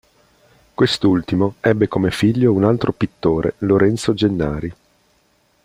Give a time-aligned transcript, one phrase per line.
[0.73, 4.73] Quest'ultimo ebbe come figlio un altro pittore Lorenzo Gennari.